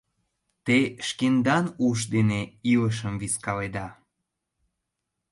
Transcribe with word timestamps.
Те 0.65 0.77
шкендан 1.07 1.65
уш 1.87 1.99
дене 2.13 2.41
илышым 2.71 3.13
вискаледа. 3.21 3.87